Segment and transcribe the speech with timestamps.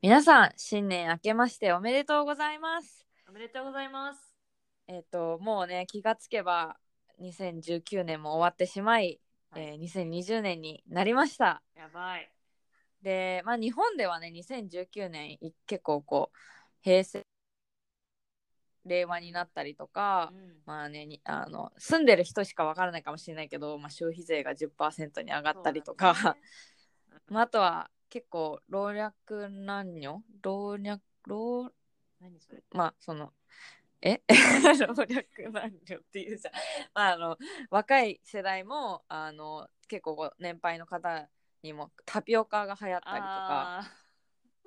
[0.00, 3.04] 皆さん、新年明けましておめでとうございます。
[3.28, 4.32] おめでとうございます。
[4.86, 6.76] えっ、と、もうね、気がつけば
[7.20, 9.18] 2019年も終わってしまい、
[9.50, 11.64] はいえー2020年になりました。
[11.76, 12.30] やばい。
[13.02, 16.38] で、まあ、日本ではね、2019年い結構こう、
[16.80, 17.26] 平成、
[18.84, 26.20] 令和になったりとか、うんまあね、にあの住んでる人しかわからないかもしれないけど、まあ、消費税が10%に上がったりとか、ね
[27.26, 29.12] まあ、あとは結構老若
[29.48, 30.22] 男女？
[30.42, 31.70] 老若老
[32.20, 32.62] 何それ？
[32.72, 33.32] まあその
[34.00, 34.22] え？
[34.80, 35.04] 老若
[35.52, 36.54] 男女っていうじゃん、
[36.94, 37.36] まあ、あの
[37.70, 41.28] 若い世代もあの結構年配の方
[41.62, 43.90] にもタピオカが流行ったりとかあ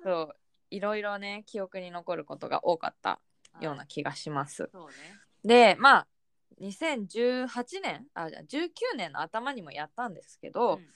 [0.02, 0.36] そう
[0.70, 3.64] いろいろね記憶に残ることが多かったー。
[3.64, 4.62] ような気がします。
[4.62, 4.68] ね。
[5.44, 6.06] でまあ
[6.60, 7.48] 2018
[7.82, 10.86] 年あじゃあ19年の頭にもやったんですけど、うん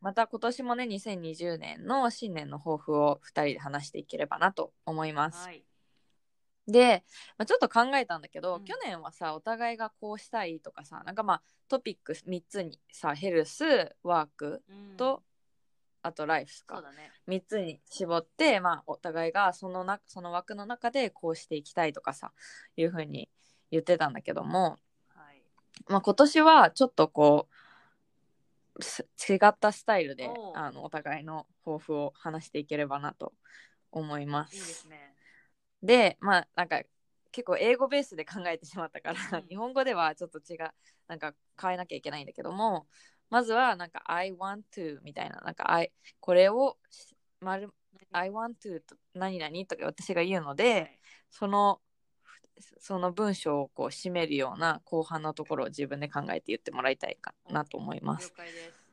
[0.00, 5.44] また今年もね2020年の新年の抱負を2人で話していければなと思います。
[5.44, 5.64] はい。
[6.68, 7.02] で、
[7.38, 15.22] まあ、ちょっと考えたんだけど、うん去年はさお互いがこうしたいとかさなんかまあトピック3つにさヘルスワークうんと、
[16.02, 17.10] あとライフスかね。
[17.26, 22.32] 3つに絞って、まあ、お互いがそのなその枠の中でこうしていきたいとかさ
[22.76, 23.28] いうふうに
[23.70, 24.78] 言ってたんだけども、
[25.14, 25.42] はい。
[25.88, 27.57] まあ、今年はちょっとこうす
[28.78, 33.32] 違ったスタイルでおうあのお互いの抱負を話していければなと
[33.90, 34.56] 思います。
[34.56, 35.14] いいですね。
[35.82, 36.82] でまあなんか
[37.30, 40.70] 結構英語ベースで考えてしまったから、うん日本語ではちょっと違う
[41.06, 42.86] なんか変えなきゃいけないんだけども
[43.30, 47.70] まずはなんか I want to みたいななんか I これをしまる
[48.12, 50.98] I want to と何々とか私が言うので、はい
[51.30, 51.80] その
[52.78, 58.34] その文章をこう締めるような後半のところを自分で考えて言ってもらいたいかなと思います了。
[58.36, 58.88] 解です。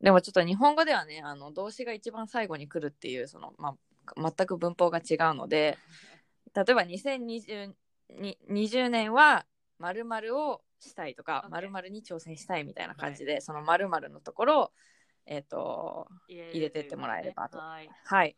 [0.00, 3.76] でもちょっと日本語ではねあの動詞が一番最後に来るっていうその、ま
[4.16, 5.78] あ、全く文法が違うので
[6.54, 7.74] 例えば2020
[8.10, 9.46] に20年は
[9.78, 14.72] 〇〇をしたいとか OK 〇〇に挑戦したいみたいな感じで、その〇〇のところを
[15.24, 17.90] えっ、と入れてってもらえればとはい。
[18.04, 18.36] はい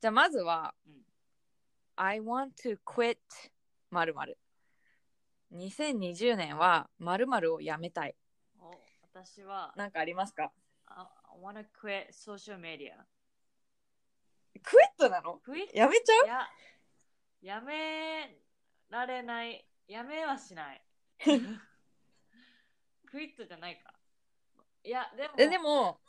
[0.00, 1.04] じゃあまずは、うん
[1.96, 3.18] I want to quit
[3.90, 4.38] 〇〇
[5.52, 8.14] 2020年は〇〇をやめたい
[8.58, 8.70] お
[9.02, 10.52] 私は、なんかありますか？
[10.86, 13.06] あ I wanna quit social media.
[14.62, 15.76] クイットなの？quit?
[15.76, 16.26] やめちゃう？
[16.26, 16.48] いや、
[17.56, 18.36] やめ
[18.90, 19.64] られない。
[19.86, 20.82] やめはしない。
[23.06, 23.94] クイットじゃないか。
[24.82, 26.00] いや、でも、えでも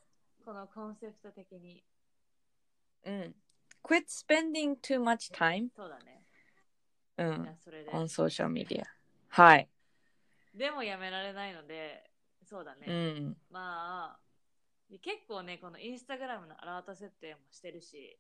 [0.44, 1.86] このコンセプト的に、
[3.04, 3.36] うん。
[3.84, 6.26] quit spending too much time そうだね。
[7.18, 7.92] うんいや、それで。
[7.92, 8.84] on social media
[9.30, 9.70] はい。
[10.54, 12.10] でもやめられないので、
[12.44, 12.86] そうだね。
[12.88, 13.38] うん。
[13.52, 14.20] まあ、
[15.02, 18.18] 結構ね、このインスタグラムのアラート設定もしてるし、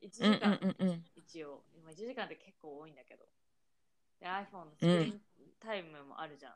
[0.00, 1.04] 1時間、うんうん。
[1.16, 3.24] 一応、今1時間って結構多いんだけど、
[4.20, 5.20] で iPhone のスクリーン
[5.60, 6.52] タイムもあるじゃん。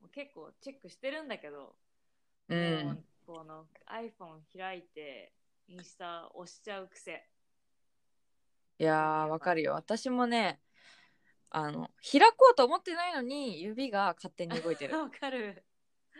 [0.00, 1.74] もう結構チェックしてるんだけど、
[2.48, 5.32] うんこの iPhone 開いて、
[5.66, 7.24] インスタ押しちゃう癖。
[8.78, 9.72] いやー、わかるよ。
[9.72, 10.60] 私もね、
[11.58, 15.64] あの、開こうと思ってないのに、指が勝手に動いてる わかる。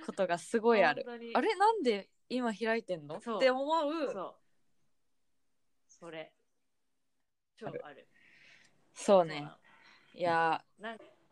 [0.07, 1.05] ことがすごいある。
[1.35, 3.21] あれなんで今開いてんの？
[3.21, 4.13] そうって思う。
[4.13, 4.35] そう。
[5.89, 6.33] それ。
[7.59, 8.09] 超ある。
[8.95, 9.47] そうね。
[10.15, 10.65] いや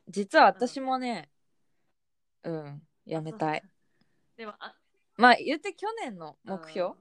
[0.09, 1.31] 実は私もね、
[2.42, 3.62] うん、やめたい。。
[4.36, 4.76] でも、あ
[5.16, 6.95] まあ、言って去年の目標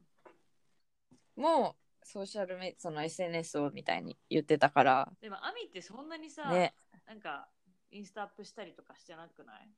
[1.36, 6.74] も、ソーシャルメその SNS をみたいに言ってたから、でも、アミってそんなにさ、ね。
[7.06, 7.50] なんか、
[7.92, 9.70] インスタアップしたりとかしてなくない？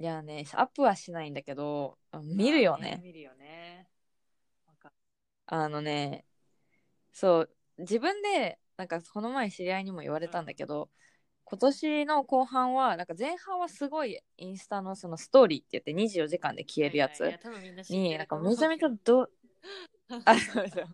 [0.00, 3.00] いやね、アップはしないんだけど、見るよまあね。
[3.02, 3.88] 見るよね。
[5.46, 6.26] あのね、
[7.12, 10.90] そう、自分で、なんかこの前知り合いにも言われたんだけど、
[11.44, 17.32] 今年の後半は、なんか前半はすごいインスタのそのストーリーって言って24時間で消えるやつ
[17.88, 19.30] に、なんかめちゃめちゃど、
[20.26, 20.84] あ、そうそう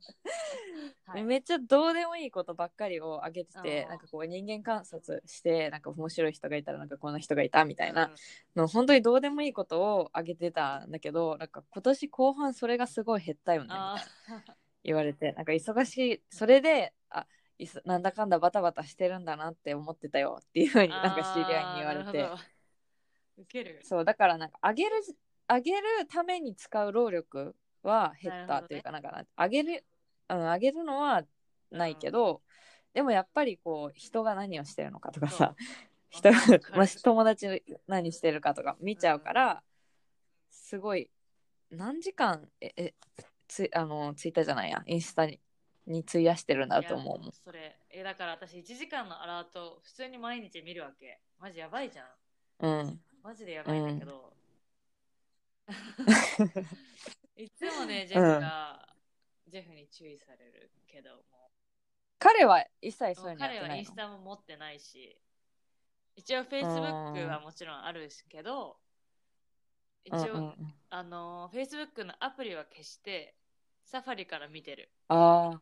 [1.07, 1.25] はい。
[1.25, 13.75] めっちゃどうでもいいことばっかりを上げててうんなんかこう人間観察してなんか面白い人がいたらなんかこんな人がいたみたいなうんの本当にどうでもいいことを上げてたんだけどなんか今年後半それがすごい減ったよね
[14.85, 17.27] 言われてなんか忙しいそれであ
[17.85, 22.23] なんだかんだバタバタしてるんだなって思ってたよっていうふうになんか知り合いに言われて。
[22.23, 22.37] あーな
[23.65, 23.81] る。
[23.83, 24.91] そうだからなんか上げる
[25.49, 29.85] 上げるために使う労力は減ったというかなんかな上げる、
[30.29, 31.23] うん、上げるのは
[31.71, 32.43] ないけど、
[32.93, 35.57] でもやっぱりこう人が何をしてるのかとかさ
[36.11, 36.39] 人が
[37.03, 39.63] 友達何してるかとか見ちゃうから、
[40.51, 41.11] すごい
[41.71, 42.95] 何時間ええ
[43.49, 45.41] つあのツイッターじゃないやインスタに
[45.87, 47.77] に費やしてるんだと思うそれ。
[47.91, 51.21] えだから私1時間のアラート普通に毎日見るわけ。
[51.39, 52.07] マジやばいじゃん。
[52.61, 53.01] うん。
[53.23, 54.33] マジでやばいんだけど、
[57.37, 58.94] いつもねジェフが、
[59.55, 61.23] ジェフに注意されるけども。
[62.19, 63.69] 彼は一切そういうのやっ彼てないの？
[63.69, 65.17] はインスタも持ってないし。
[66.17, 68.77] 一応 Facebook はもちろんあるけど
[70.05, 70.75] 一応、うんうんうん。
[70.91, 73.37] あの Facebook のアプリは消して
[73.85, 74.91] サファリから見てる。
[75.07, 75.61] ああ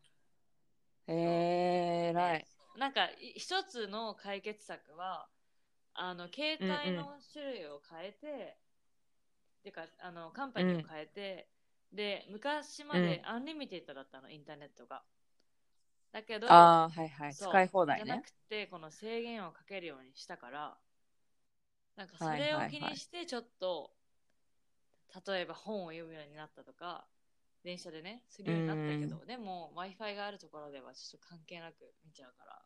[1.06, 2.46] えー、偉い。
[2.78, 5.28] なんかい一つの解決策は
[5.92, 8.56] あの携帯の種類を変えて、
[9.64, 11.48] てかあの company を変えて、
[11.92, 15.02] で昔まで unlimited だったの、インターネットが。
[16.12, 17.34] だけどああはいはい。
[17.34, 18.04] 使い放題ね。
[18.04, 20.76] じゃなくてこの制限をかけるようにしたから
[21.96, 23.90] なんかそれを気にしてちょっと、
[25.26, 27.04] 例えば本を読むようになったとか
[27.64, 32.62] 電車でねするようになったけど、でも w i f i があるところではちょっと関係なく見ちゃうから。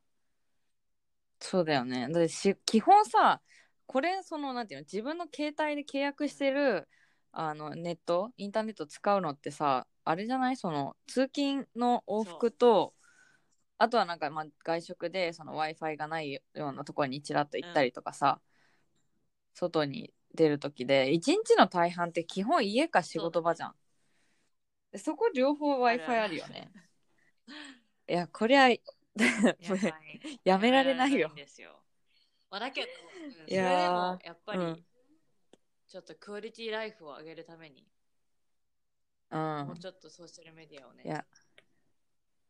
[1.40, 2.08] そうだよね。
[2.10, 3.40] だし基本さ、
[3.86, 6.88] これ、その、なんていうの、自分の携帯で契約してる、
[7.38, 10.56] あの、ネット、インターネット使うのってさ、あれじゃない？
[10.56, 12.94] その、通勤の往復と、
[13.76, 18.40] あとはなんか、まあ、外食で、その Wi-Fi がないようなところにちらっと行ったりとかさ、
[19.52, 23.74] 外に出るときで、一日の大半って基本家か仕事場じゃん。
[24.92, 26.70] でそこ両方 Wi-Fi あるよね。
[28.08, 28.78] いや、こりゃ、や
[30.58, 31.28] められないよ。
[31.28, 31.82] んですよ。
[32.50, 34.86] まあ、だけど、うんそれいでもやっぱり、うん
[35.88, 37.86] ちょっとクオリティライフを上げるために、
[39.30, 39.78] うんもう。
[39.78, 41.24] ちょっとソーシャルメディアをねい、や、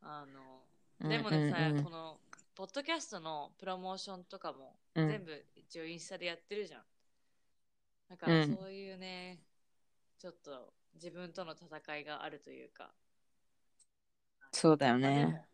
[0.03, 2.21] あの、でもね、さ、この、
[2.55, 6.83] ポッドキャストのプロモーションとかも、うん全部一応インスタでやってるじゃん。
[8.09, 9.39] だからうんそういうね、
[10.19, 12.91] ちょっと自分との戦いがあるというか。
[14.53, 15.45] そうだよね。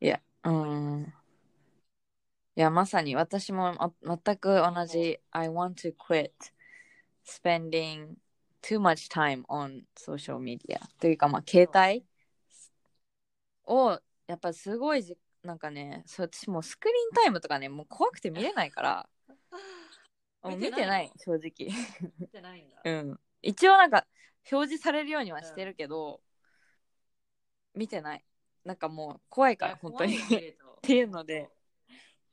[0.00, 1.14] いや、うん。
[2.54, 5.18] いや、まさに私もま全く同じ。
[5.30, 6.32] I want to quit
[7.26, 8.16] spending
[8.62, 12.04] too much time on social media というか、まあ、携帯
[13.64, 19.08] をやっぱすごいじなんかね、そう私もうスクリーンタイムとかね、もう怖くて見れないから、
[20.56, 21.68] 見てない、正直。
[22.18, 22.80] 見てないんだ。
[22.84, 23.20] うん。
[23.42, 24.06] 一応なんか
[24.50, 26.20] 表示されるようにはしてるけど、
[27.74, 28.24] 見てない。
[28.64, 30.16] なんかもう怖いから、本当に。
[30.22, 31.48] っていうので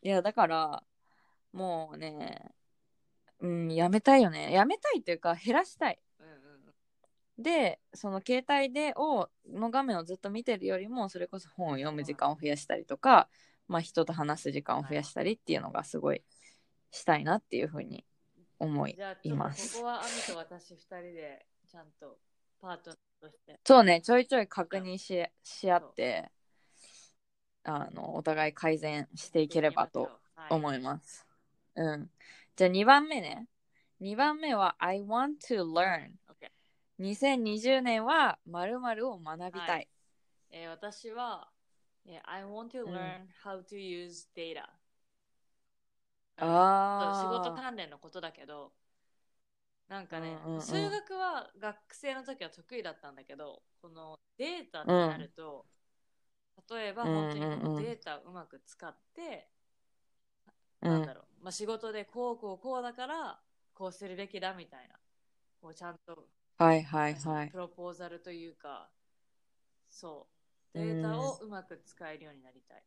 [0.01, 0.83] いや、だから、
[1.51, 2.51] もうね、
[3.41, 4.51] うん、やめたいよね。
[4.51, 5.99] やめたいっていうか、減らしたい。
[6.19, 6.39] うんうん
[7.39, 13.29] で、その携帯でをの画面をずっと見てるよりも、それこそ本を読む時間を増やしたりとか、
[13.69, 16.21] まあ人と話す時間を増やしたりっていうのがすごい
[16.91, 18.03] したいなっていうふうに
[18.59, 18.97] 思い
[19.33, 22.17] ますこはアミと私二人でちゃんと
[22.61, 23.59] パートナーとして。
[23.63, 26.29] そうね、ちょいちょい確認しし合って、
[27.63, 30.09] あの、お互い改善していければと
[30.49, 31.25] 思います。
[31.75, 32.09] うん。
[32.59, 33.47] じゃあ2番目ね。
[34.01, 36.09] 2番目は I want to learn。
[36.09, 36.19] す。
[36.29, 36.49] OK
[36.99, 39.69] 2020年は〇〇を学びたい。
[39.69, 39.87] はい
[40.51, 41.47] えー私は、
[42.05, 44.63] えー I want to うん learn how to use data、
[46.35, 47.55] う仕事あ。
[47.55, 48.73] 関連のことだけど、
[49.87, 55.65] なんかね、うんうんうん数学は学生の時は得意だったんだけど、このデータってなると、
[56.69, 59.58] 例えば本当にデータをうまく使って、うん
[60.81, 63.39] なんだろう、まあ、仕事でこうこうこうだから
[63.73, 64.95] こうするべきだみたいな。
[65.61, 67.49] こうちゃんとはいはいはい。
[67.49, 67.57] プ。
[67.57, 68.89] ロポーザルというか
[69.89, 70.27] そ
[70.73, 70.77] う。
[70.77, 72.83] データをうまく使えるようになりたい、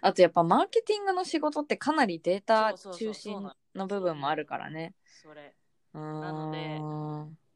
[0.00, 4.94] あとやっぱマーケティングの仕事ってかなりデータ中心の部分もあるからね。
[5.04, 5.54] それ。
[5.92, 6.78] なので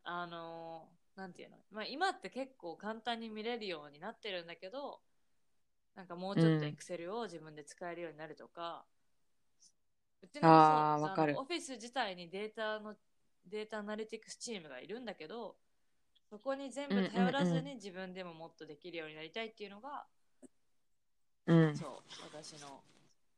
[0.04, 5.00] あのーなんていうの、まあ、今って結構簡単に見れるようになってるんだけど
[5.94, 8.84] なんかもうちょっとうんエクセルを自分で使えるようになるとか、
[10.22, 12.96] うちのあーわかるオフィス自体にデータの
[13.46, 15.56] データアナリティクスチームがいるんだけど
[16.30, 20.06] そこに全部頼らずうんうんに自分でももっとできるようになりたいっていうのが、
[21.46, 21.74] うん。
[21.74, 22.84] そう私の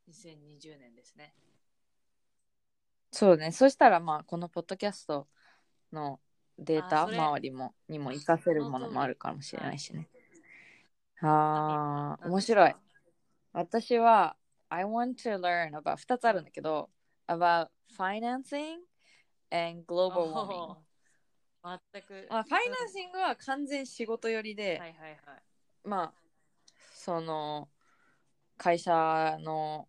[0.07, 1.33] 2020年ですね
[3.11, 3.51] そうね。
[3.51, 5.27] そしたらまあこのポッドキャスト
[5.91, 6.19] の
[6.59, 10.09] データあそれ周りもにも活かせるものもあるかもしれないしね。
[11.21, 12.75] ああ、面白い。
[13.53, 14.35] 私は、
[14.69, 16.89] I want to learn about 2つあるんだけど、
[17.27, 18.79] about financing
[19.51, 20.85] and global warming。
[21.93, 22.27] 全く。
[22.29, 25.41] まあ、ファイナンシングは完全仕事寄りで、はいはいはい。
[25.83, 26.13] まあ、
[26.93, 27.69] その、
[28.57, 29.87] 会社の、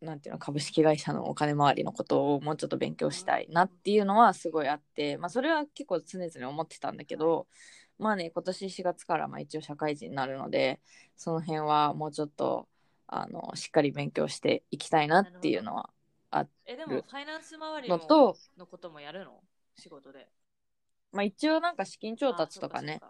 [0.00, 7.46] なんていうの、株式会社のお金回りのことをもうちょっと勉強したいなっていうのはすごいあって、まあ、それは結構常々思ってたんだけど、
[7.98, 10.80] まあね、今年4月からまあ一応社会人になるので、
[11.16, 12.68] その辺はもうちょっと、
[13.06, 15.90] あの、しっかり勉強していきたいなっていうのは
[16.66, 19.42] え、でも、るファイナンス周りものと、のこともやるの？
[19.76, 20.28] 仕事で。
[21.12, 23.02] まあ一応なんか資金調達とかね、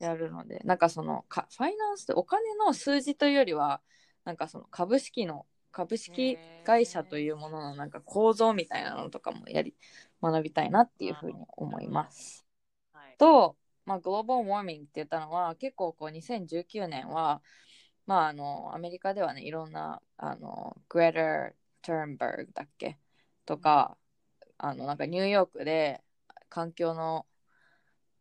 [0.00, 3.82] やるので、なんかそのかファイナンスってお金の数字というよりは、
[4.24, 9.74] なんかその株式の株式会社というもののなんか構造みたいなのとかもやり
[10.22, 12.46] 学びたいなっていうふうに思います。
[12.92, 13.18] はい。
[13.18, 17.42] と、まあ、グローバルウォーミングって言ったのは結構こう2019年は、
[18.06, 22.98] まあ、あのアメリカではねいろんなあのグレタ・トゥーンバーグだっけ？
[23.44, 23.96] とか
[24.58, 26.00] あのなんかニューヨークで
[26.48, 27.26] 環境の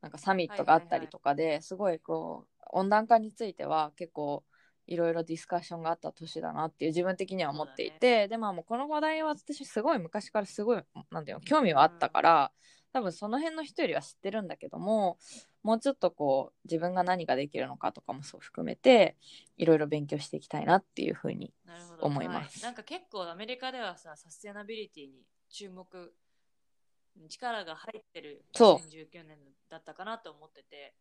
[0.01, 4.43] なんかサミットがあったりとかですごいこう温暖化については結構
[4.87, 12.51] いろいろディスカッションがあった年だなっていう自分的には思っていて、でまあもうこの話題は私すごい昔からすごいなんていうの興味はあったから、
[12.91, 15.17] 多分その辺の人よりは知ってるんだけども
[15.63, 19.15] もうちょっとこう自分が何ができるのかとかもそう含めて
[19.57, 21.53] いろいろ勉強していきたいなっていうふうに
[22.01, 22.59] 思います。
[22.59, 22.63] はい。
[22.63, 26.13] なんか結構アメリカではさ、サステナビリティに注目、
[27.29, 28.87] 力が入ってるそう。
[28.87, 29.37] 2019年
[29.69, 30.95] だったかなと思ってて、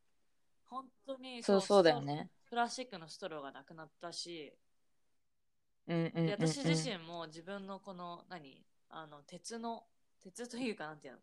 [0.65, 2.31] 本当にそうそうだよね。
[2.49, 4.53] プラスチックのストローがなくなったし、
[5.89, 9.85] うんうんうん、うん、で私自身も自分のこの何あの鉄の
[10.23, 11.21] 鉄というかなんていうの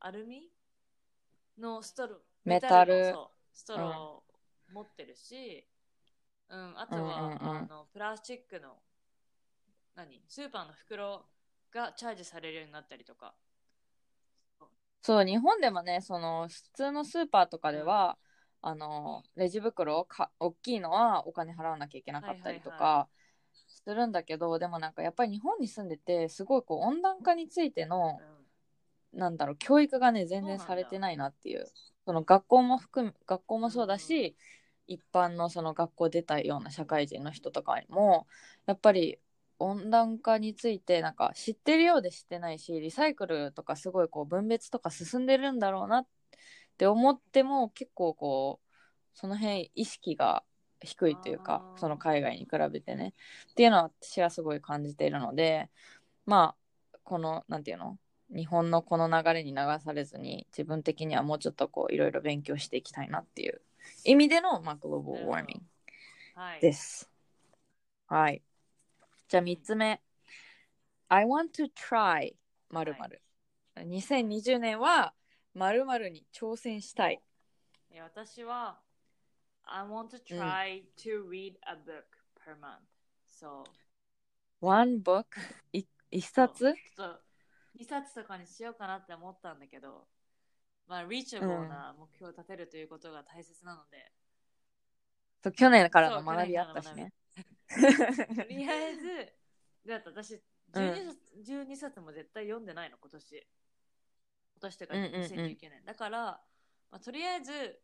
[0.00, 0.48] アルミ
[1.58, 4.22] のストローメタルのそうストローを
[4.72, 5.66] 持ってるし、
[6.48, 7.58] うんあとは、うんうんうん。
[7.58, 8.74] あのプラスチックの
[9.94, 11.24] 何スーパーの袋
[11.72, 13.34] がチャージされるようになったりとか。
[15.02, 18.18] そう日本でもねその普通のスーパーとかでは、
[18.60, 23.08] あのレジ袋か大きいのはお金払わなきゃいけなかったりとはいか
[23.66, 29.18] するんだけど、でもなんかやっぱり日本に住んでてすごいこう温暖化についてのうん。
[29.18, 31.66] なんだろう教育がね全然されてないなっていう
[32.06, 34.36] その学校も含む学校もそうだし、
[34.86, 38.26] 一般のその学校出たような社会人の人とかにも
[38.66, 39.18] やっぱり
[39.58, 46.06] 温暖化についてなんか知ってるようで知ってないしリサイクルとかすごいこう分別とか進んでるんだろうなっ
[46.76, 48.66] て思っても結構こう
[49.14, 50.42] その辺意識が
[50.80, 53.14] 低いというかその海外に比べてね。
[53.52, 55.70] っていうのは私はすごい感じているので
[56.26, 56.56] ま
[56.92, 57.98] あこのなんていうの？
[58.34, 63.60] 日本のこの流れに流されずに自分的にはもうちょっとこういろいろ勉強していきたいなっていう
[64.04, 67.10] 意味での、まあ、グローバルウォーミングはいです。
[68.06, 68.42] はい。
[69.28, 70.00] じゃあ3つ目。
[71.08, 72.34] I want to try
[72.70, 73.22] まるまる。
[73.76, 75.12] 2020年は
[75.54, 77.20] まるまるに挑戦したい。
[77.90, 78.80] いや私は
[79.64, 82.80] I want to try to read a book per month
[83.26, 83.64] so
[84.60, 85.26] One book?
[85.72, 86.74] い一冊？
[86.96, 87.31] ちょっと
[87.78, 90.06] 2冊とかにしようかなって思ったんだけど、
[90.86, 94.12] まあ、リーチャブルな目標を立てるということが大切なので、
[95.42, 97.12] そう去年からの学びあったしね。
[97.66, 99.32] とりあえず、
[99.86, 100.40] だって私
[100.72, 101.18] 12冊、
[101.52, 103.36] 12冊も絶対読んでないの、今年。
[103.36, 105.84] 今年とかうんうんうん2019年。
[105.84, 106.20] だから、
[106.90, 107.80] まあ、とりあえず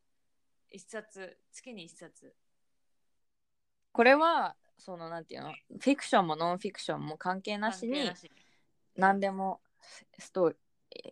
[0.73, 2.35] 1冊、月に1冊。
[3.92, 8.12] これは、そのなんていうの、フィクションもノンフィクションも関係な、しに
[8.95, 9.61] 何でも
[10.19, 10.53] スト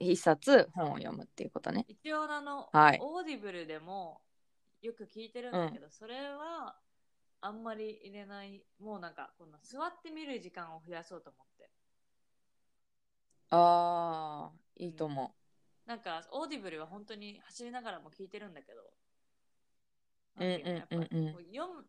[0.00, 1.84] 一冊本を読むっていうことね。
[1.88, 4.20] 一応あの、はい Audible でも
[4.82, 6.76] よく聞いてるんだけど、それは
[7.40, 11.70] あんまり入れないもうなんかこの座って見る時間を増やそうと思って
[13.50, 15.34] ああ、いいと思
[15.86, 18.80] なんか Audible は本当に走りながらも聞いてるんだけど
[20.38, 21.86] 読む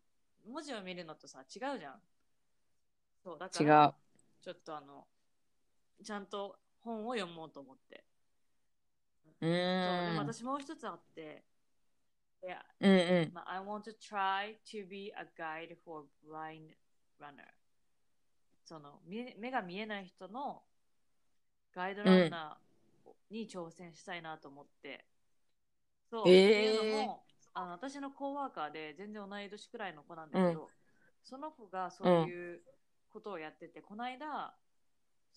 [0.50, 1.94] 文字を見るのとさ違うじゃん
[3.22, 3.62] そうだう。
[3.62, 3.94] 違からう。
[4.42, 5.06] ちょっとあの
[6.04, 6.56] ちゃんと
[6.88, 8.04] 本を読もうと思って。
[9.40, 10.10] うそうで。
[10.14, 11.44] も私もう一つあって。
[12.42, 13.32] いやうんうん。
[13.34, 16.70] まあ I want to try to be a guide for blind
[17.20, 17.44] runner
[18.64, 20.62] その見目が見えない人の
[21.74, 25.04] ガイドランナーに挑戦したいなと思って、
[26.10, 26.46] そう、えー。
[26.46, 27.22] っていうのも
[27.54, 30.68] あの私のコーワーカーで全然同い年くらいの子なんだけど、
[31.24, 32.60] その子がそういう
[33.10, 34.54] ことをやってて、この間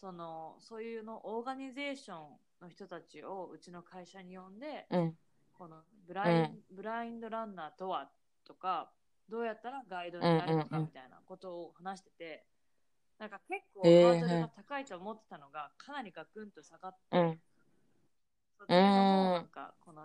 [0.02, 2.20] そのそういうのオーガニゼーション
[2.60, 5.14] の人たちをうちの会社に呼んで、うん。
[5.54, 5.78] この
[6.08, 8.10] ブライン,、ブラインドランナーとは
[8.44, 8.92] とか、
[9.30, 12.46] どうやったらガイドになるのうんうんうんかみたいなことを話してて、
[13.20, 17.42] なんか結構ハードルが高いと思ってたのが、かなりガクンと下がって、うん。
[18.68, 20.02] なんかこの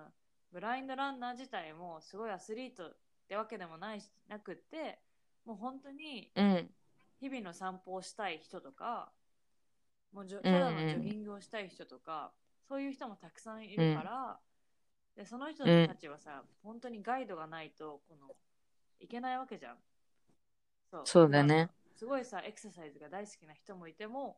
[0.53, 2.97] ブラインドランナー自体もすごいアスリートっ
[3.29, 4.99] てわけでもないしなくって
[5.45, 6.71] もう本当にうん。
[7.19, 9.11] 日々の散歩をしたい人とか
[10.13, 12.33] もうじょただのジョギングをしたい人とか、
[12.69, 14.39] そういう人もたくさんいるから、
[15.17, 18.35] でその人たちはさ、本当にガイドがないとこの
[19.01, 19.77] いけないわけじゃん。
[20.91, 21.71] そうそうだね。
[21.97, 24.37] すごいさエクササイズが大好きな人もいても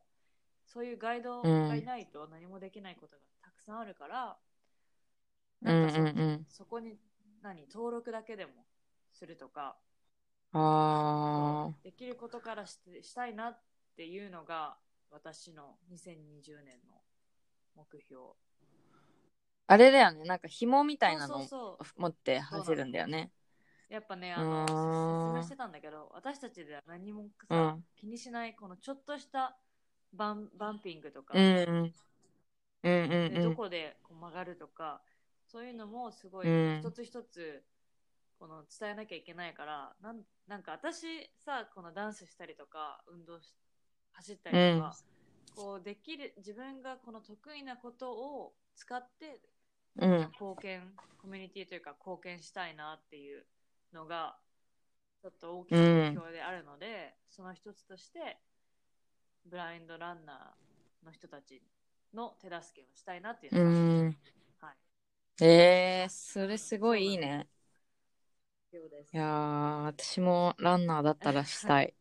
[0.65, 4.37] そういうガイドがいないと何もできないことがたくさんあるから、
[5.61, 6.45] うんなんかそ,、うんうん。
[6.47, 6.97] そこに
[7.41, 8.51] 何登録だけでも
[9.11, 9.75] するとか
[10.53, 13.59] あできることからしてしたいなっ
[13.95, 14.77] ていうのが
[15.11, 17.01] 私の2020年の
[17.75, 18.21] 目標。
[18.21, 18.33] ー。
[19.67, 20.23] あれだよね。
[20.25, 23.31] なんか紐みたいなのを持って走るんだよね。
[23.89, 29.57] やっぱね、あの、説明してたんだけど、私たちでは何もさ、うん気にしない、このちょっとした
[30.13, 31.93] バンバンピングとか、うんうん。
[32.83, 33.43] うんうんでうん。
[33.43, 35.01] どこでこう曲がるとか、
[35.47, 37.63] そういうのもすごいうん一つ一つ
[38.39, 43.53] この伝えなきゃいけないから、なんなんか私さ、このダンスしたりとか、運動し
[44.13, 44.95] 走ったりとか、
[45.55, 49.41] こうできる、自分がこの得意なことを使って、
[49.97, 50.19] うん。
[50.31, 50.81] 貢献、
[51.21, 53.45] コミュニティというか貢献したいなっていう
[53.93, 54.37] のが、
[55.21, 58.37] ちょっと大きな目標であるので、その一つとして、
[59.45, 61.61] ブラインドランナーの人たち
[62.13, 64.17] の手助けをしたいなっていううのが、ん。
[64.59, 67.47] はい、えー、それすごいいいね。
[69.11, 71.93] いやー、私もランナーだったらしたい。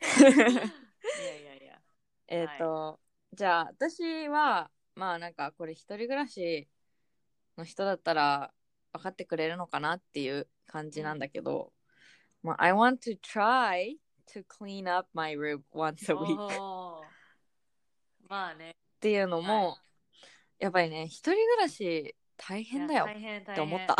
[1.22, 1.80] いやいやいや。
[2.28, 3.00] えっと、
[3.32, 6.68] じゃあ私は、まあなんかこれ一人暮らし
[7.56, 8.52] の人だったら
[8.92, 11.72] 分かってくれるのかなっていう感じなんだけど、
[12.42, 13.96] まあ I want to try
[14.32, 16.36] to clean up my room once a week
[18.28, 18.76] まあね。
[19.00, 19.76] ていうのも、は
[20.58, 23.06] やっぱりね、一人暮らし大変だよ。
[23.06, 23.96] って思った。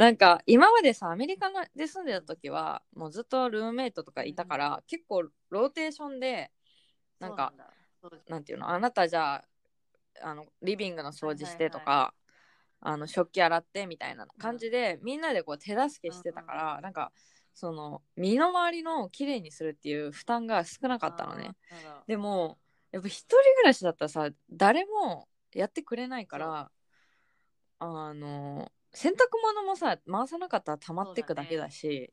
[0.00, 6.50] なんか今までさアメリカので住んでた時はもうずっとルームメイトとかいたから、結構ローテーションで
[7.18, 7.52] なんか
[8.26, 9.44] なんていうのあなたじゃあ
[10.22, 12.14] あのリビングの掃除してとか、は
[12.80, 17.12] あの食器洗ってみたいな感じで、みんなでこう手助けしてたから、なんか
[17.52, 21.50] その身の回りのきれいにするっていう負担が少なかったのね。
[22.06, 22.56] でも
[22.90, 26.70] やっぱ一人暮らしだったらさ誰もやってくれないから
[27.80, 32.12] あの洗濯物もさ回さなかったら溜まってくだけだし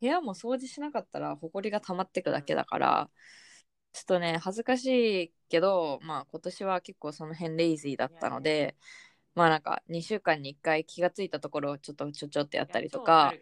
[0.00, 3.10] 部屋も掃除しなかったら埃が溜まってくだけだから
[3.92, 4.86] ちょっとね恥ずかし
[5.24, 8.76] いけどまあ今年は結構その辺レイジーだったので
[9.34, 13.32] まあなんか2週間に1回気がついたところをちょっとちょちょってやったりとか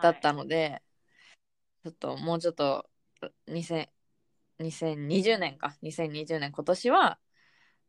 [0.00, 0.44] だったの。
[0.44, 0.82] ので、
[1.82, 2.88] ちょっともうちょっと
[3.48, 3.88] 2000
[4.58, 7.18] 2020年か2020年今年は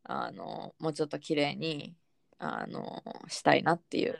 [0.03, 1.95] あのもうちょっと綺麗に
[2.39, 4.17] あのしたいなっていう。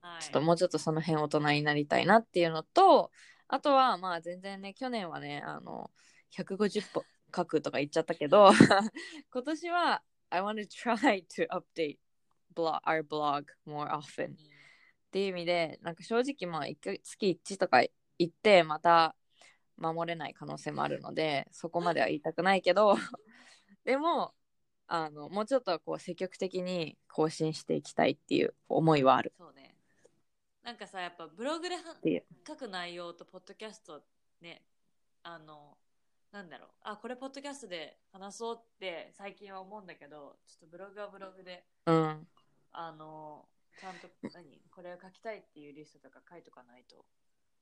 [0.00, 0.22] はい。
[0.22, 3.10] ちょっともうちょっとその辺大人になりたいなっていうのと
[3.48, 5.90] あとはまあ全然ね去年はねあの
[6.30, 8.50] 150歩書くとか言っちゃったけど
[9.32, 11.98] 今年は I want to try to update
[12.54, 14.36] blog, our blog more often っ
[15.10, 16.66] ていう意味でなんか正直まあ
[17.02, 17.82] 月1とか
[18.18, 19.14] 行ってまた
[19.76, 22.96] 守れない可能性もあるのでそこまでは言いたくないけど
[23.84, 24.34] でも
[24.88, 29.32] あのもうちょっとこう積極的に更新していきたいっていう思いはある。
[29.36, 29.74] そうね。
[30.62, 31.76] なんかさ、やっぱブログで
[32.46, 34.02] 書く内容とポッドキャスト
[34.40, 34.62] ね、
[35.22, 35.76] あの、
[36.32, 42.26] なんだろう、あ、これポッドキャストで話そうって最近は思うんだけど、ちょっとブログはブログで、うん。
[42.72, 43.46] あの、
[43.80, 47.04] ちゃんと何、これを書きたいっていうリストとか書いとかないと、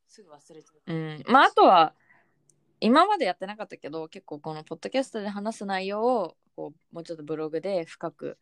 [0.06, 0.92] すぐ忘れちゃう。
[0.92, 1.22] うん。
[1.28, 1.94] まああとは
[2.84, 8.36] 今までやってなかったけど結構このポッドキャストで話す内容をこうもうちょっとブログで深く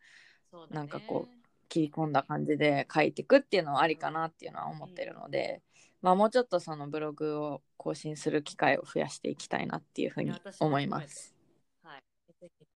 [0.69, 1.29] なんかこ
[1.69, 5.61] 切り込んだ感じで書いていくっていうのはありかなっていうのは思ってるので、
[6.01, 11.33] まあもうちょっとそのブログを更新する機会を増やしていきたいなっていうふうに思います。
[11.81, 12.01] はい。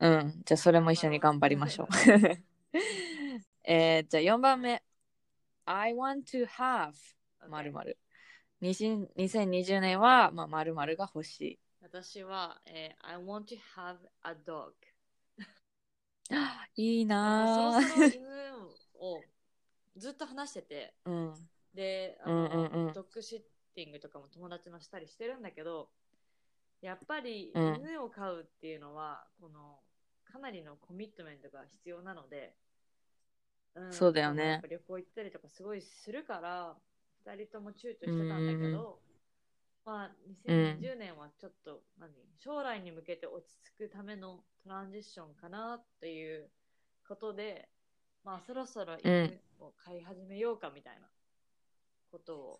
[0.02, 1.88] うん、じゃあそれも一緒に頑張りましょう。
[3.63, 4.84] えー、じゃあ4番目。
[5.65, 6.93] I want to have
[7.49, 7.97] まるまる。
[8.63, 11.60] 2020年は、まあ、まるが欲しい。
[11.82, 14.73] 私は、えー I want to have a dog.
[16.76, 17.06] いい
[17.54, 17.82] そなぁ。
[17.82, 18.26] ろそろ犬
[18.99, 19.30] を
[19.97, 21.34] ずっと話してて、うん。
[21.73, 23.41] で、あうんのうんうんドッグシッ
[23.76, 25.89] ティングとかも友達のしたりしてるんだけど、
[26.82, 29.80] やっぱりうん犬を飼うっていうのは、この
[30.26, 32.56] かなりのコミットメントが必要なので、
[33.80, 36.76] んそうだよねこのやっぱ旅行行ったりとかすごいするから
[37.25, 38.99] 2人とも躊躇してたんだけど、
[39.86, 40.12] まあ
[40.47, 42.09] 2020年はちょっと、何
[42.39, 46.49] 将来に向けて落ち着くためのトランジッションかなっていう
[47.07, 47.69] ことで、
[48.23, 51.07] まあそろそろ犬を飼い始めようかみたいな
[52.12, 52.59] ことを、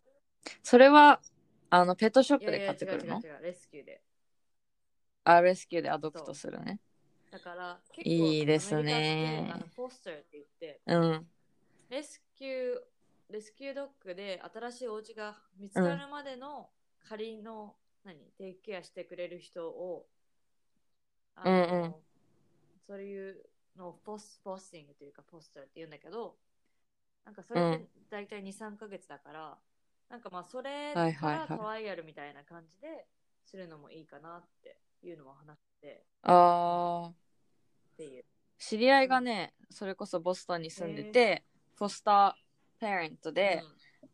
[0.62, 1.22] それは、
[1.70, 3.16] あの、ペットショップでいやいや買ってくるの？
[3.16, 4.02] 違う違う違うレスキューで。
[5.26, 6.80] あ、レスキューでアドプトするね。
[7.32, 9.50] だから結構いいですね。
[9.52, 11.28] あのフォスターって言ってうん。
[11.90, 12.93] レスキュー
[13.34, 16.70] レスキュードッグで新しいお家が見つかるまでの
[17.10, 17.74] 仮の、
[18.06, 20.06] 何テイクケアしてくれる人を
[21.36, 21.96] あの、うんうん。
[22.86, 23.38] そういう
[23.76, 26.36] のをポスポスティングというかポスターって言うんだけど
[27.26, 29.58] なんかそれって大体23ヶ月だから、
[30.10, 33.08] なんかまあそれからトライアルみたいな感じで
[33.46, 36.04] するのもいいかなっていうのも話して。
[36.22, 37.14] あー、っ
[37.98, 38.26] ていう。
[38.60, 42.53] 知り合いがね、それこそボストンに住んでて、フォスター
[42.84, 43.64] パレントで、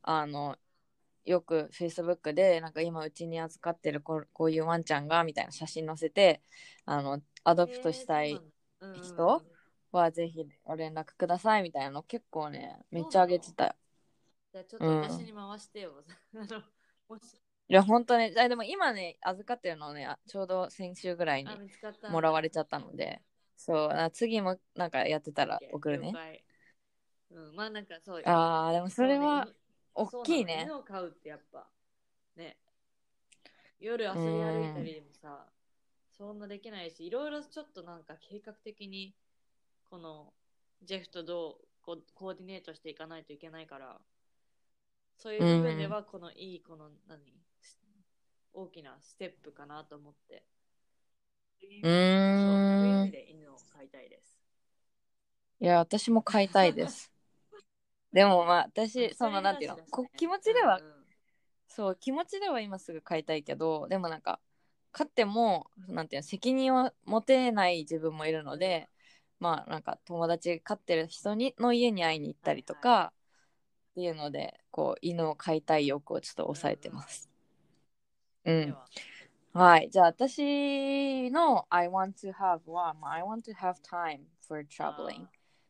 [0.01, 0.57] あの、
[1.25, 6.41] よく Facebook で、なんか今うちに預かってるここういうワンちゃんが、みたいな写真載せて、
[6.85, 8.39] あの、アドプトしたい
[9.03, 9.43] 人
[9.91, 13.65] はぜひお連絡ください、みたいなの結構ね、めっちゃあげてた。
[13.65, 13.75] よ。
[14.53, 16.03] じゃあちょっと私に回してよ。
[16.33, 16.61] あの
[17.07, 17.35] もし
[17.69, 21.49] いや、本当ね、あでも今ね、預かってるのね、あちょうど先週ぐらいに
[22.09, 23.21] もらわれちゃったので、
[23.55, 26.13] そう、あ次もなんかやってたら送るね
[27.31, 28.23] うん、まあなんかそう。
[28.25, 29.47] あー、でもそれは
[29.93, 30.65] 大きいね。
[30.65, 31.67] 犬を飼うってやっぱ、
[32.35, 32.57] ね。
[33.79, 35.45] 夜遊び歩いたりでもさ、
[36.17, 39.13] そんなできないし、いろいろちょっとなんか計画的に、
[39.89, 40.33] この
[40.83, 43.99] ジェフとどうこうコーディネートしていかないといけないから、
[45.17, 47.19] そういう部分ではこのいい、この何、
[48.53, 50.43] 大きなステップかなと思って。
[51.83, 51.87] う
[52.43, 53.05] そうそういう意ーん。
[53.07, 54.39] 味で犬を飼いたいです。
[55.61, 57.11] いや、私も買いたいです。
[58.11, 60.93] でもまあ、私、その、なんていうの、こ気持ちではうん、うん
[61.67, 64.39] そう、気持ちでは今すぐ買いたいけど、でもなんか、
[64.91, 68.89] 買っても、なんていうの、責任を持てない自分もいるので、
[69.39, 73.13] まあ、なんか、友達飼ってる人にの家に会いに行ったりとか、は
[73.91, 77.29] っていうので、こう、犬を飼いたい欲をちょっと抑えてます。
[78.45, 78.65] うん。
[78.65, 78.89] では
[79.53, 79.89] はい。
[79.89, 85.27] じゃあ、私の I want to have は、まあ、I want to have time for traveling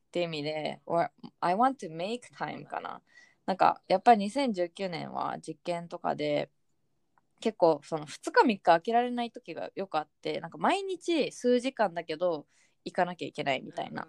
[0.10, 3.02] っていう意味で、or I want to make time かな。
[3.46, 6.50] なんか、やっぱり2019年は実験とかで、
[7.40, 12.48] 結構その2日3日空けられない時がよくあって、なんか毎日数時間だけど
[12.84, 14.08] 行かなきゃいけないみたいな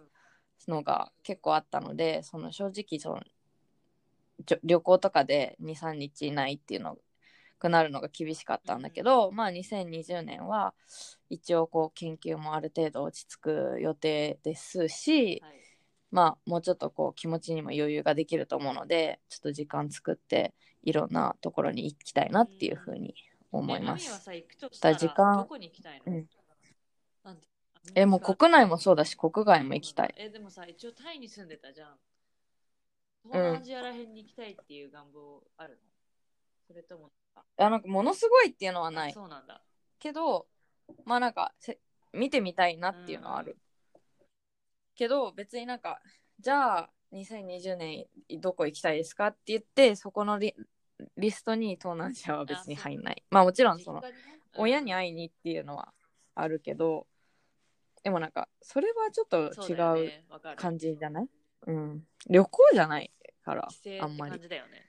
[0.66, 3.20] のが結構あったので、その正直その
[4.64, 6.96] 旅行とかで2、3日いないっていうの
[7.58, 10.74] がなるのが厳しかったんだけど、まあ2020年は
[11.28, 15.69] 一応こう研究もある程度落ち着く予定ですし、はい
[16.10, 23.14] まあもうちょっとこう気持ちにも余裕ができると思うのでちょっと時間作っていろんなところに行きたいなっていうふうに
[23.52, 24.24] 思います。
[24.80, 26.28] た時間どこに行きたいの、うん
[27.94, 30.14] えもう国内もそうだし国外も行きたい。
[30.16, 31.98] え、でもさ、一応タイに住んでたじゃん。
[33.24, 35.76] 東南アジアらへんに行きたいっていう願望あるの、
[36.66, 39.62] それともああなんかものすごいっていうのはないそうなんだ。
[39.98, 40.46] けど
[41.04, 41.78] まあなんかせ
[42.12, 43.58] 見てみたいなっていうのはある。
[45.00, 45.98] けど別になんか
[46.38, 48.04] じゃあ2020年
[48.38, 50.54] どこ行きたいですかって言ってそこのリ
[51.16, 53.24] リストに東南アジアは別に入んない。
[53.30, 54.02] まあもちろんその
[54.58, 55.94] 親に会いにっていうのは
[56.34, 57.06] あるけど
[58.04, 60.12] でもなんかそれはちょっと違う
[60.56, 61.28] 感じじゃない、
[61.66, 63.10] うん、旅行じゃない
[63.42, 63.68] から
[64.02, 64.38] あんまり。
[64.38, 64.86] ね。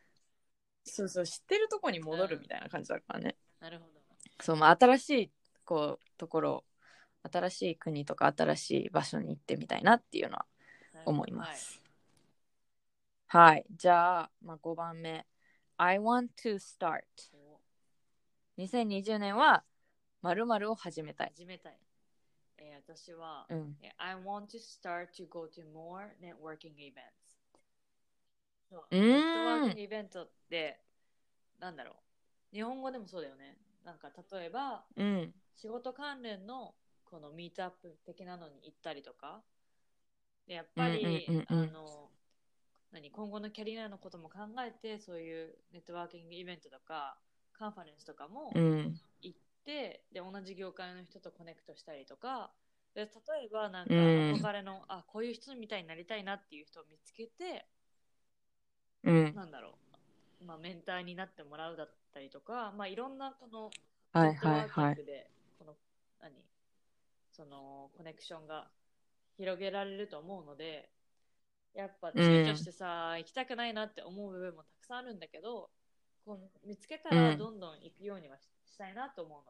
[0.84, 4.02] そうそう知ってるとこに戻るみたいな感じだからね、なるほど。
[4.42, 5.32] そうまあ新しい
[5.64, 6.64] こうところ
[7.30, 10.46] 新しい国とか新しい場所に行ってみたいなっていうのは
[11.06, 11.82] 思います。
[13.28, 15.26] はい、じゃあ、まあ、5番目
[15.78, 17.04] I want to start はい。
[17.34, 17.62] お
[18.58, 19.64] 2020年は
[20.22, 21.32] 〇〇を始めたい。
[21.36, 21.78] 始めたい。
[22.58, 23.76] えー私は、うん。
[23.82, 27.22] え I want to start to go to more networking events.
[28.92, 30.80] ネットワーキングイベントって、
[31.60, 32.56] なんだろう。
[32.56, 33.58] 日本語でもそうだよね。
[33.86, 35.34] なんか例えば、うん。
[35.56, 36.74] 仕事関連の
[37.12, 39.44] このミートアップ的なのに行ったりとか、
[40.48, 41.68] でやっぱり、うんうんうんうん。
[41.68, 42.12] あの、
[42.92, 47.18] 何今後のキャリアのことも考えて、そういうネットワーキングイベントとか、
[47.54, 49.00] カンファレンスとかもうん。
[49.22, 52.52] 行って、で同じ業界の人とコネクトしたりとか。
[52.96, 54.36] で例えばなんかうん。
[54.36, 57.68] 憧れの、あこういう人みたいになりたいなっていう人を見つけて
[59.04, 59.36] うん。
[59.36, 59.78] なんだろ
[60.42, 63.76] う、まあ、メンターになってもらうだったりとか、まあ、いろんなこの
[64.14, 65.76] はいネットワはいはいーキングで、この、
[66.22, 66.34] 何
[67.32, 68.70] その、コネクションが
[69.38, 70.90] 広げられると思うので、
[71.74, 75.70] やっぱ躊躇してさ、行きたくないなって思う部分もたくさんあるんだけど、
[76.26, 77.32] こう見つけたうん。
[77.32, 79.44] らどんどん行くようにはししたいなと思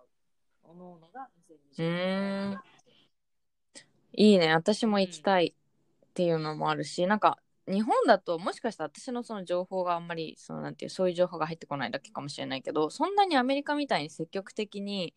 [0.63, 1.29] うの思うのが
[1.77, 2.61] う2020ーん年。
[4.13, 4.53] いいね。
[4.53, 15.13] 私も行きたいっていうのもあるし、なんか日本だともしかしたら私のその情報があんまりそのなんていうそういう情報が入ってこないだけかもしれないけどそんなにアメリカみたいに積極的に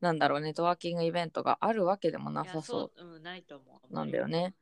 [0.00, 3.94] なんだろうネットワーキングイベントがあるわけでもなさそうそう、うん、ないと思う。
[3.94, 4.54] なんだよね。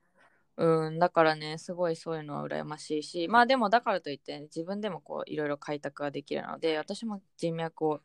[0.57, 8.01] うん、だからね、すごいそういうのは羨ましいし、まあでもだからといって、自分でもこういろいろ開拓ができるので、私も人脈を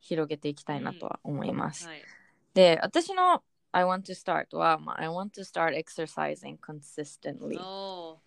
[0.00, 1.86] 広げていきたいなとは思います。
[1.86, 2.02] はい。
[2.52, 8.20] で、私の I want to start は、まあ、I want to start exercising consistently っお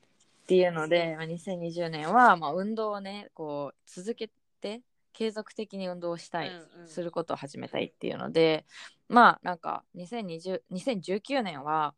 [0.45, 4.29] ていうので、まあ、2020年は、まあ、運動をね、こう続け
[4.61, 4.81] て、
[5.17, 6.87] 継続的に運動をしたい、うんうん。
[6.87, 8.65] することを始めたいっていうので、
[9.09, 11.95] まあなんか2020 2019年は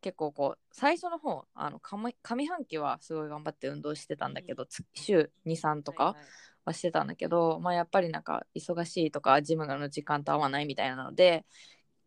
[0.00, 6.24] 結構こう最初の方あの上上半期はすごい頑張って運動してたんだけど、つ週23とかはいはい。
[6.64, 11.46] はしてたんだけど、まあやっぱりなんか忙しいとかジムの時間と合わないみたいなので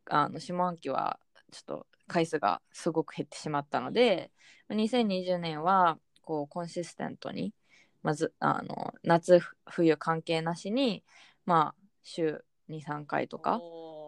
[0.06, 1.18] あの下半期は
[1.52, 4.32] ちょっと回数がすごく減ってしまったので
[4.70, 7.54] 2020年はこうコンシステントに
[8.04, 11.04] まずあの夏冬関係なしに
[11.46, 13.60] まあ週23回とか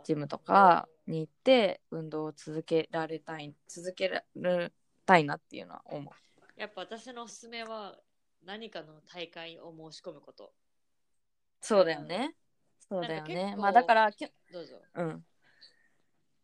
[0.06, 4.71] ジムとかに行って運動を続けられたい続けられ
[5.06, 6.13] たいなっていうのは思う
[6.60, 7.95] やっぱ私のおすすめは
[8.45, 10.51] 何かの大会を申し込むこと。
[11.62, 12.36] そうだよね、
[12.89, 14.82] そうだよねまあだからきどうぞ。
[14.95, 15.25] うん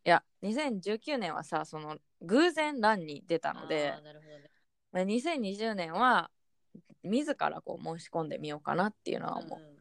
[0.02, 4.50] いや2019年はさその偶然ランに出たのでなるほどね。
[4.92, 6.30] まあ2020年は
[7.02, 9.80] 自らこう申し込んでみようかなっていうのは思う、うん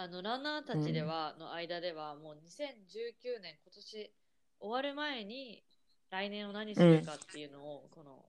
[0.00, 4.12] あのランナーたちでは、の間ではもう2019年今年
[4.60, 5.64] 終わる前に
[6.08, 8.24] 来年を何するかっていうのを、この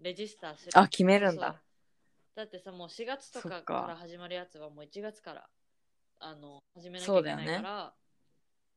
[0.00, 0.72] レジスターする。
[0.74, 1.62] あ決めるんだ。
[2.34, 3.86] だってさもう4月とかかか。
[3.90, 5.48] ら始まるやつはもう1月から
[6.18, 7.94] あの始めなきゃいけないから、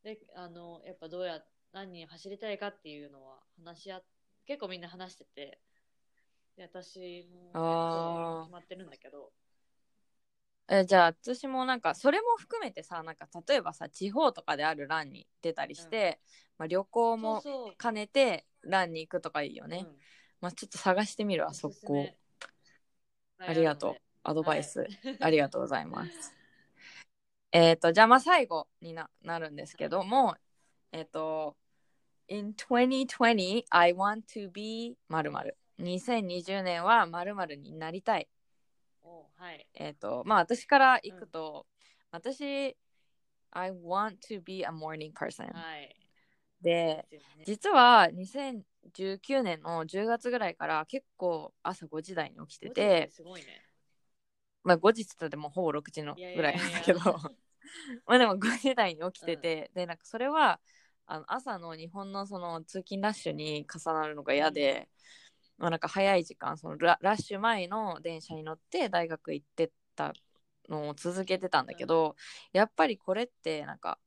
[0.04, 4.04] であのやっぱどうや何人走りたいかっていうのは話し合っ
[4.46, 5.60] 結構みんな話してて
[6.58, 8.36] で私もあー。
[8.36, 9.32] そう決まってるんだけど。
[10.70, 16.20] えじゃあ私もなんかそれも含めてさなんか例えばさ地方とかであるランに出たりして、
[16.58, 17.76] まあ、旅行もそうそう。
[17.78, 19.96] 兼ねてランに行くとかいいよね、うん。
[20.40, 22.10] まあちょっと探してみるわおす速すめ攻
[23.40, 23.96] ありがとう。
[24.24, 25.18] アドバイス、はい。
[25.20, 26.34] ありがとうございます。
[27.52, 30.36] えっとじゃあまあ最後にななるんですけども
[30.92, 31.56] えっ、と
[32.30, 38.28] In 2020 I want to be 〇〇2020年は〇〇になりたい。
[39.04, 39.68] おはい。
[39.76, 41.68] えっ、と、まあ私から行くと、
[42.12, 42.78] 私、
[43.52, 45.96] I want to be a morning person、はい。
[46.62, 47.06] で、
[47.46, 53.62] 実は2019年の10月ぐらいから結構朝5時台に起きてて、すごいね。
[54.64, 56.68] まあ5時って言ったらもうほぼ6時のいやいぐらやいや。
[56.68, 57.00] いやいなんだけど、
[58.08, 60.60] まあでも5時台に起きてて、で、なんかそれは、
[61.06, 64.88] あの朝の日本のその通勤ラッシュに重なるのが嫌で、
[65.58, 70.14] まあなんか早い時間そのララッシュ前の電車に乗って大学行ってた
[70.70, 72.16] のを続けてたんだけど、
[72.52, 74.00] やっぱりこれってなんか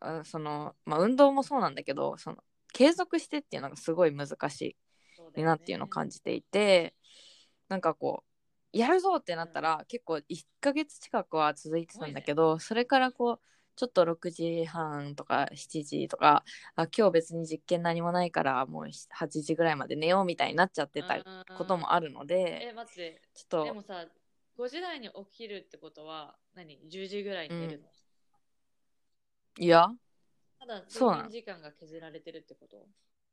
[0.00, 2.38] あその、まあ、運動もそうなんだけどその
[2.72, 4.76] 継続してっていうのがすごい難し
[5.36, 6.94] いなっていうのを感じていて、
[7.68, 8.34] なんかこう
[8.76, 13.40] やるぞってなったら、結構1ヶ月近くは続いてたんだけど、それからこう
[13.76, 16.44] ちょっと6時半とか7時とか
[16.76, 21.18] あ今日別に実験何もないからもう8時ぐらいまで寝ようみたいになっちゃってた
[21.56, 23.20] こともあるのでえ、待って。
[23.34, 24.06] ちょっとでもさ、
[24.56, 27.88] 5時台に起きるってことは、何 ?10 時ぐらいに寝るの、
[29.58, 29.88] いや。
[30.60, 32.86] ただ、そうなの睡眠時間が削られてるってこと？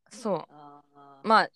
[0.10, 1.28] そう。
[1.28, 1.50] まあ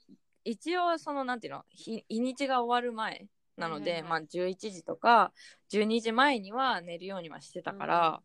[0.43, 1.65] 一応そのなんていうの？
[1.71, 4.09] 日日にちが終わる前なので、はいはいはい。
[4.11, 5.33] まあ11時とか
[5.69, 8.21] 12時前には寝るようにはしてたから、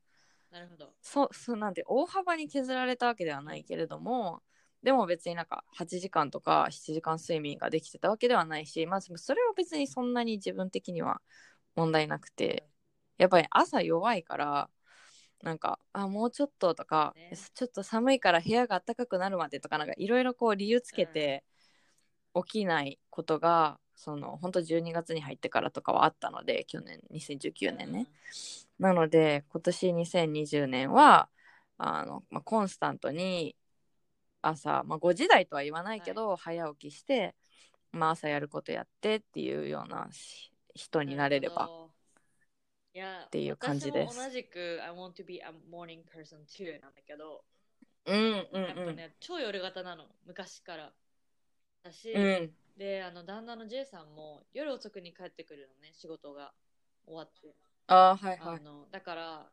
[0.50, 0.92] なるほど。
[1.00, 4.42] そうそうなんて大幅に削られたわけではないけれども
[4.82, 11.20] でも別になんか8時間とか7時間睡眠ができてたわけではないしまあそれは別にそんなに自分的には
[11.76, 12.64] 問題なくて
[13.18, 14.70] やっぱり朝弱いから
[15.42, 17.36] なんかあもうちょっととか、ね。
[17.54, 21.44] ちょっと寒いから部屋が暖かくなるまでとかなんかいろいろこう理由つけて
[22.34, 28.06] 起きないことが、その本当12月に入ってからとかはあったので去年2019年ね、
[28.80, 31.28] なので今年2020年は
[31.76, 33.54] あの、まあ、コンスタントに
[34.42, 37.34] 朝、まあ、5時台とは言わないけど、早起きして、
[37.92, 41.08] まあ、朝やることやってっていうようなし人うん。
[41.08, 47.44] になれればっていう感じです同じく I want to be a morning person too なんだけど、
[48.06, 50.92] うんうんやっぱね、超夜型なの、昔から。
[51.82, 52.22] だし、うん。
[52.22, 52.50] うん。
[52.78, 56.52] で、あの、旦那の J さんも夜遅くに帰ってくるのね、仕事が
[57.06, 57.54] 終わって。
[57.90, 58.56] ああ、はいはい。
[58.56, 59.52] あの、だから、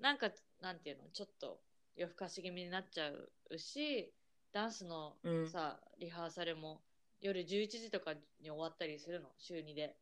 [0.00, 1.60] なんか、なんていうの、ちょっと
[1.96, 4.14] 夜更かし気味になっちゃうし、
[4.52, 6.82] ダンスのうんさ、リハーサルも
[7.20, 8.20] 夜11時とかに
[8.50, 9.96] 終わったりするの、週2で。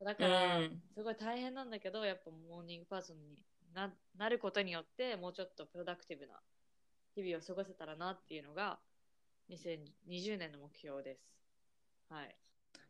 [0.00, 3.38] だから、うんすごい大変なんだけど、やっぱモーニングパーソンに
[3.72, 6.42] ななることによって、もうちょっとプロダクティブな
[7.14, 8.80] 日々を過ごせたらなっていうのが、
[9.48, 11.22] 2020年の目標です。
[12.10, 12.36] はい。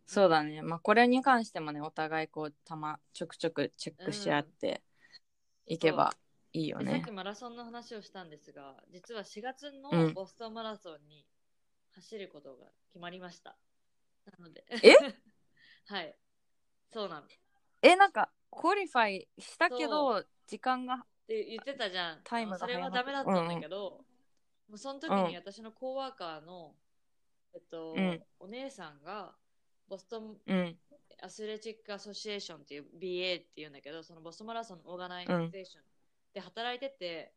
[0.06, 0.62] そうだね。
[0.62, 4.82] まあ、これに関してもね、お互いこう、たま、ちょくちょくチェックし合って
[5.66, 6.12] いけば
[6.52, 7.10] いいよねでさっき。
[7.12, 11.26] マラソンの話をしたんですが、実は4月うんのボストンマラソンに
[11.94, 13.56] 走ることが決まりました。
[14.26, 14.64] なので。
[14.82, 14.96] え？
[15.86, 16.14] はい。
[16.92, 17.22] そうなの。
[17.22, 17.28] っ
[17.82, 22.20] え、なんか、 qualify したけど、時間が、て言ってたじゃん。
[22.22, 24.04] タイムがそれはダメだったんだけど、
[24.68, 26.74] もうその時に私のコーワーカーの、
[27.54, 29.34] えっと、うんお姉さんが、
[29.88, 30.76] ボストンうん、
[31.20, 35.82] Athletic Association っていう BAA っていうんだけど、そのボストンマラソンの organization
[36.34, 37.32] で働いてて、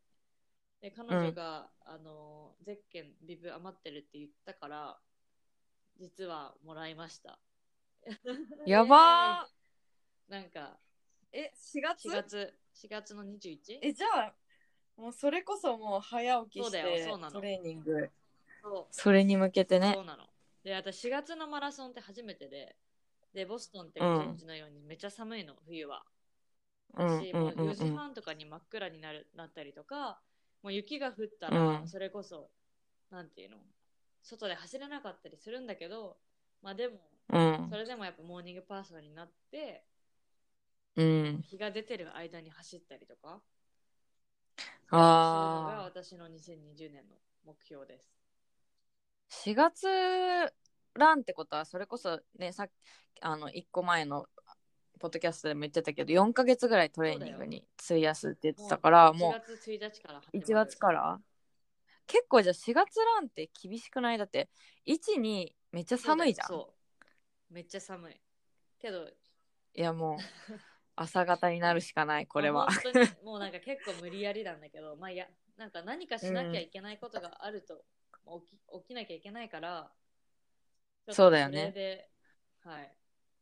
[0.80, 4.98] で彼女が、あのゼッケンビブ余ってるって言ったから、
[5.98, 7.38] 実はもらいました。
[8.66, 9.48] やば
[10.28, 13.78] なんか、ーえ、4月？4月、4月の 21?
[13.82, 14.34] え、じゃあ、
[14.96, 17.32] もうそれこそもう早起きそうだしてよそうなの。
[17.32, 18.10] トレーニング、
[18.90, 19.92] それに向けてね。
[19.94, 20.04] そう。
[20.04, 20.28] なの。
[20.66, 22.76] で、私4月のマラソンって初めてで、
[23.32, 26.04] で、ボストンってうんご存知のようにめっちゃ寒いの、冬は。
[26.96, 28.06] うんし、もううんうんう4時ん。
[28.06, 30.20] 半とかに真っ暗になるなったりとか、
[30.62, 32.50] もう雪が降ったら、うんそれこそ、
[33.10, 33.58] なんていうの、
[34.22, 36.18] 外で走れなかったりするんだけど、
[36.62, 39.84] まあでも、うんそれでもやっぱモーニングパーソンになって、
[40.96, 41.44] うん。
[41.48, 43.42] 日が出てる間に走ったりとか、
[45.20, 45.92] そういうのがああ。
[45.92, 48.15] 私の2020年の目標です。
[49.30, 49.86] 4月
[50.94, 52.70] ランってことはそれこそねさっき
[53.20, 54.26] あの1個前の
[54.98, 60.40] ポッドキャストでも言ってたけど4ヶ月ぐらいトレーニングに費やすって言ってたからも1月1日からう始まる。
[60.40, 61.20] 1月から？
[62.06, 64.18] 結構じゃあ4月ランって厳しくない？
[64.18, 64.48] だって
[64.86, 66.66] 1にめっちゃ寒いじゃん。
[67.50, 68.20] めっちゃ寒い。
[68.78, 69.12] けど、い
[69.74, 70.18] やもう
[70.96, 72.68] 朝方になるしかないこれは。
[73.22, 77.84] もうなんか結構無理やりなんだけど、まあいや、なんか何かしなきゃいけないことがあると、
[78.46, 79.90] 起き起きなきゃいけないから、
[81.10, 81.72] そうだよね
[82.64, 82.92] はい、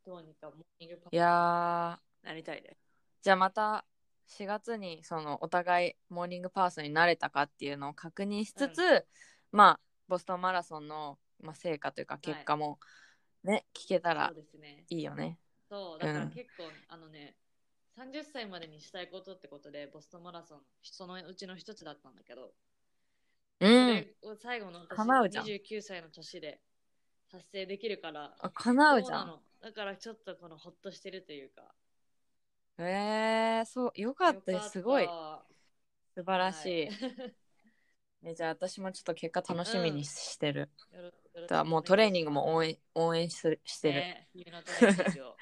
[0.05, 2.77] どうにか morning per いやーーなりたいです。
[3.23, 3.87] じゃあまた
[4.27, 9.07] 4月にそのお互い morning person になれたかっていうのを確認しつつ、
[9.51, 12.79] まあボストンマラソンの、まあ、成果というか結果も
[13.45, 14.33] ね、聞けたら。
[14.89, 15.39] いいよね。
[15.69, 17.37] そう、だからうん結構、あのね、
[17.97, 22.53] 30歳までにしたいことってことで、ボストンマラソン、そのうちの一つだったんだけど、
[23.61, 23.67] う
[24.23, 24.37] そん。
[24.43, 26.61] 最後の私叶うじゃん29歳の年で
[27.31, 29.19] 達成できるから、あ叶うじゃ。
[29.21, 31.75] んだからちょっとこのほっとしてるというか。
[32.79, 34.71] えー、そう、よかったです。
[34.71, 35.07] すごい
[36.15, 36.87] 素晴らしい。
[36.87, 37.35] はい
[38.27, 40.71] えじゃあ私もちょっと結果楽しみにしてる。
[40.91, 44.03] よろよろしくだからもうトレーニングも応援応援ししてる。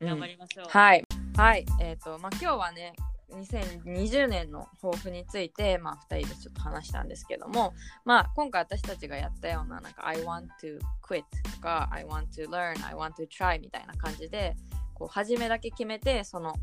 [0.00, 0.66] 頑張りましょう。
[0.68, 1.04] はい。
[1.36, 1.66] はい。
[1.80, 2.94] えっ、と、まあ、今日はね、
[3.32, 14.56] 2020年の抱負について、まあ、2人でちょっと話したんですけども、まあ、今回私たちがやったような、なんか、I want to quit とか、I want to learn, I want to try みたいな感じで、
[14.94, 16.54] こう、初めだけ決めて、その、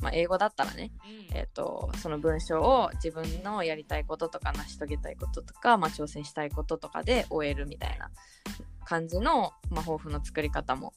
[0.00, 0.92] まあ、英語だったらね、
[1.30, 8.10] うんえっ、と、その文章を自分のやりたいこととか、成し遂げたいこととか、まあ、挑戦したいこととかで終えるみたいな
[8.84, 10.94] 感じの、まあ、抱負の作り方も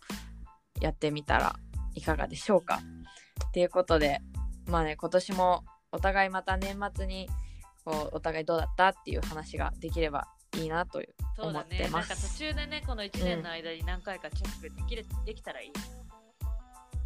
[0.79, 1.55] やってみたら
[1.95, 2.79] いかがでしょうか。
[3.47, 4.21] っていうことで、
[4.73, 7.29] まあね、今年もお互いまた年末に
[7.85, 11.13] こうお互いどうだったっていう話ができればいいなという。
[11.35, 11.83] そうだ思ってね。
[11.83, 15.71] なんますか途中でね、この1年の間に何回かチェックできる、できたらいい。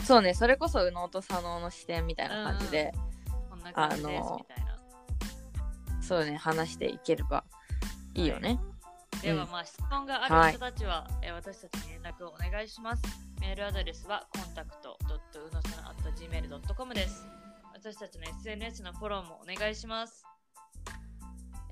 [0.06, 2.94] そうね、それこそ右脳と左脳の視点みたいな感じで、
[3.50, 4.46] こんあの。
[6.02, 7.44] そうね、話していければ
[8.14, 8.62] いいよね。
[8.72, 8.78] うん
[9.22, 13.02] ではまあ質問がある人たちは、えー私たちに連絡をお願いします。
[13.42, 17.26] メールアドレスは contact.uno.gmail.com です。
[17.80, 20.24] 私たちの SNS のフォローもお願いします。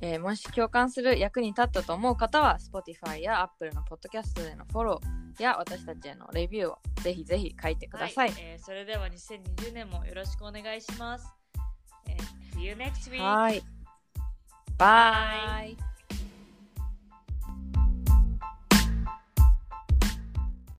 [0.01, 8.29] えーもし共感する役に立ったと思う方は Spotify や Apple のポッドキャストでのフォローや私たちへのレビューをぜひぜひ書いてください。
[8.29, 11.25] はいえーそれでは2020年もよろしくお願いします。
[12.07, 13.19] えー See you next week!
[13.21, 13.61] はい。
[14.77, 15.94] バイ。